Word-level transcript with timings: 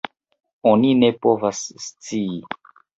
Oni 0.71 0.95
ne 1.03 1.13
povas 1.27 1.63
scii. 1.87 2.45